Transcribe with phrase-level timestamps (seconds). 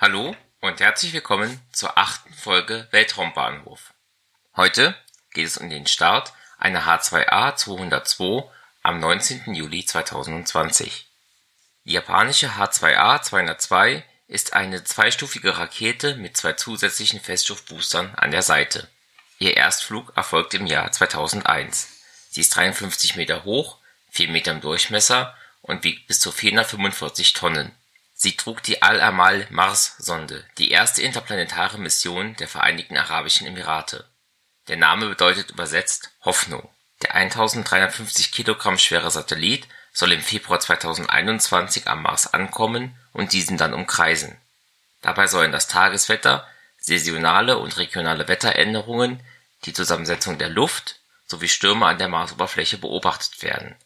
[0.00, 3.92] Hallo und herzlich willkommen zur achten Folge Weltraumbahnhof.
[4.54, 4.96] Heute
[5.32, 8.48] geht es um den Start einer H2A-202
[8.84, 9.54] am 19.
[9.54, 11.08] Juli 2020.
[11.84, 18.86] Die japanische H2A-202 ist eine zweistufige Rakete mit zwei zusätzlichen Feststoffboostern an der Seite.
[19.40, 21.88] Ihr Erstflug erfolgte im Jahr 2001.
[22.30, 23.78] Sie ist 53 Meter hoch,
[24.12, 27.74] 4 Meter im Durchmesser und wiegt bis zu 445 Tonnen
[28.20, 34.10] Sie trug die Al-Amal-Mars-Sonde, die erste interplanetare Mission der Vereinigten Arabischen Emirate.
[34.66, 36.68] Der Name bedeutet übersetzt Hoffnung.
[37.02, 43.72] Der 1350 Kilogramm schwere Satellit soll im Februar 2021 am Mars ankommen und diesen dann
[43.72, 44.36] umkreisen.
[45.00, 46.44] Dabei sollen das Tageswetter,
[46.80, 49.22] saisonale und regionale Wetteränderungen,
[49.64, 50.96] die Zusammensetzung der Luft
[51.28, 53.76] sowie Stürme an der Marsoberfläche beobachtet werden.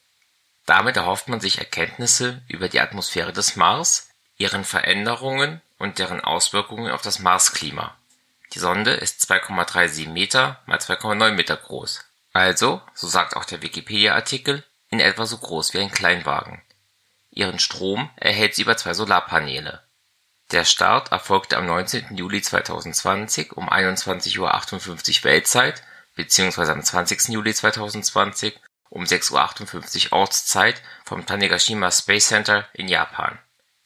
[0.65, 4.09] Damit erhofft man sich Erkenntnisse über die Atmosphäre des Mars
[4.43, 7.97] ihren Veränderungen und deren Auswirkungen auf das Marsklima.
[8.55, 14.65] Die Sonde ist 2,37 Meter mal 2,9 Meter groß, also, so sagt auch der Wikipedia-Artikel,
[14.89, 16.61] in etwa so groß wie ein Kleinwagen.
[17.31, 19.81] Ihren Strom erhält sie über zwei Solarpaneele.
[20.51, 22.17] Der Start erfolgte am 19.
[22.17, 25.85] Juli 2020 um 21:58 Uhr Weltzeit
[26.17, 26.73] bzw.
[26.73, 27.29] am 20.
[27.29, 28.59] Juli 2020
[28.91, 33.39] um 6:58 Uhr Ortszeit vom Tanegashima Space Center in Japan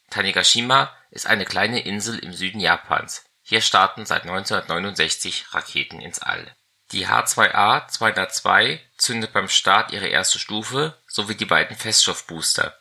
[0.09, 3.25] Tanegashima ist eine kleine Insel im Süden Japans.
[3.41, 6.55] Hier starten seit 1969 Raketen ins All.
[6.91, 12.77] Die H2A-202 zündet beim Start ihre erste Stufe sowie die beiden Feststoffbooster.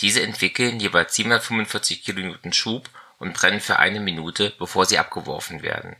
[0.00, 2.88] Diese entwickeln jeweils 745 kN Schub
[3.18, 5.96] und brennen für eine Minute, bevor sie abgeworfen werden.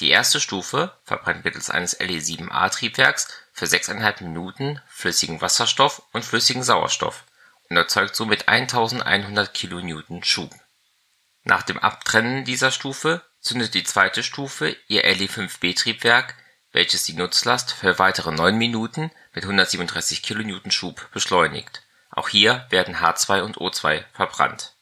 [0.00, 7.24] Die erste Stufe verbrennt mittels eines Le-7A-Triebwerks für 6,5 Minuten flüssigen Wasserstoff und flüssigen Sauerstoff
[7.68, 10.54] und erzeugt somit 1100 kN Schub.
[11.44, 16.34] Nach dem Abtrennen dieser Stufe zündet die zweite Stufe ihr Le-5B-Triebwerk,
[16.72, 21.82] welches die Nutzlast für weitere 9 Minuten mit 137 kN Schub beschleunigt.
[22.10, 24.74] Auch hier werden H2 und O2 verbrannt.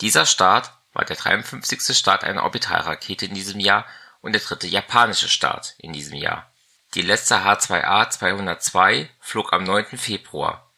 [0.00, 1.96] Dieser Start war der 53.
[1.96, 3.86] Start einer Orbitalrakete in diesem Jahr
[4.20, 6.50] und der dritte japanische Start in diesem Jahr.
[6.94, 9.98] Die letzte H2A-202 flog am 9.
[9.98, 10.69] Februar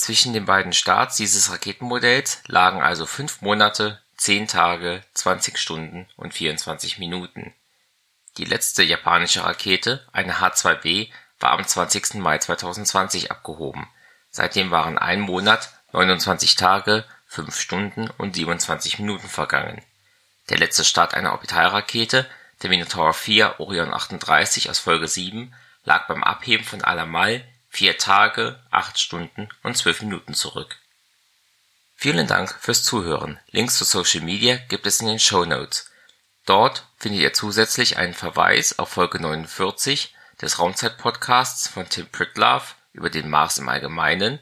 [0.00, 6.32] zwischen den beiden Starts dieses Raketenmodells lagen also fünf Monate, zehn Tage, 20 Stunden und
[6.32, 7.52] 24 Minuten.
[8.38, 12.14] Die letzte japanische Rakete, eine H-2B, war am 20.
[12.14, 13.88] Mai 2020 abgehoben.
[14.30, 19.82] Seitdem waren ein Monat, 29 Tage, 5 Stunden und 27 Minuten vergangen.
[20.48, 22.26] Der letzte Start einer Orbitalrakete,
[22.62, 28.60] der Minotaur 4 Orion 38 aus Folge 7, lag beim Abheben von Alamal vier Tage,
[28.70, 30.76] acht Stunden und zwölf Minuten zurück.
[31.94, 33.38] Vielen Dank fürs Zuhören.
[33.50, 35.90] Links zu Social Media gibt es in den Show Notes.
[36.46, 43.10] Dort findet ihr zusätzlich einen Verweis auf Folge 49 des Raumzeit-Podcasts von Tim Pritlove über
[43.10, 44.40] den Mars im Allgemeinen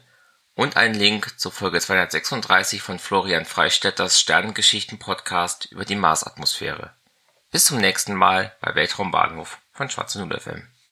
[0.55, 6.93] und einen Link zur Folge 236 von Florian Freistetters Sternengeschichten-Podcast über die Marsatmosphäre.
[7.51, 10.67] Bis zum nächsten Mal bei Weltraumbahnhof von Schwarze FM.